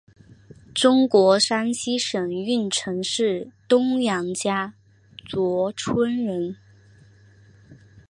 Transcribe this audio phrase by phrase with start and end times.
[0.73, 4.73] 中国山西省运城市东杨家
[5.27, 6.57] 卓村人。